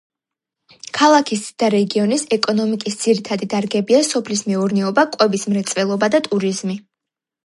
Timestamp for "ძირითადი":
3.03-3.47